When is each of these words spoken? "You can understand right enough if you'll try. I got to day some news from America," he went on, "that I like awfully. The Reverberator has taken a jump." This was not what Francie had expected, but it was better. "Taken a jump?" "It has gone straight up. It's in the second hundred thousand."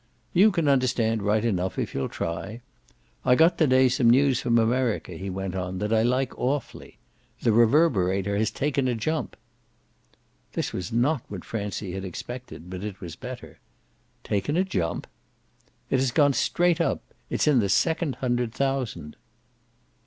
"You 0.33 0.49
can 0.49 0.67
understand 0.67 1.21
right 1.21 1.45
enough 1.45 1.77
if 1.77 1.93
you'll 1.93 2.09
try. 2.09 2.61
I 3.23 3.35
got 3.35 3.59
to 3.59 3.67
day 3.67 3.87
some 3.87 4.09
news 4.09 4.39
from 4.41 4.57
America," 4.57 5.11
he 5.11 5.29
went 5.29 5.53
on, 5.53 5.77
"that 5.77 5.93
I 5.93 6.01
like 6.01 6.35
awfully. 6.39 6.97
The 7.43 7.51
Reverberator 7.51 8.35
has 8.35 8.49
taken 8.49 8.87
a 8.87 8.95
jump." 8.95 9.37
This 10.53 10.73
was 10.73 10.91
not 10.91 11.21
what 11.27 11.45
Francie 11.45 11.91
had 11.91 12.03
expected, 12.03 12.67
but 12.67 12.83
it 12.83 12.99
was 12.99 13.15
better. 13.15 13.59
"Taken 14.23 14.57
a 14.57 14.63
jump?" 14.63 15.05
"It 15.91 15.97
has 15.99 16.09
gone 16.09 16.33
straight 16.33 16.81
up. 16.81 17.03
It's 17.29 17.45
in 17.47 17.59
the 17.59 17.69
second 17.69 18.15
hundred 18.25 18.55
thousand." 18.55 19.17